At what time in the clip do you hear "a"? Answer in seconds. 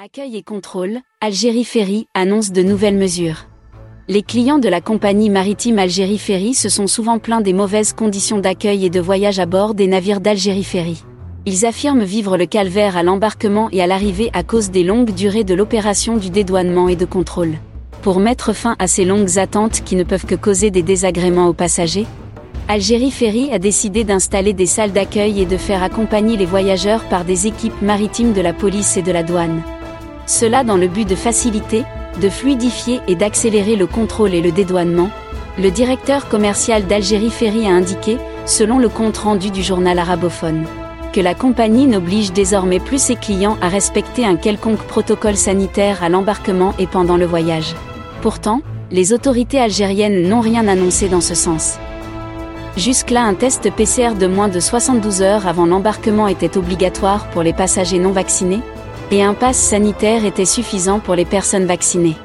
23.50-23.58, 37.66-37.70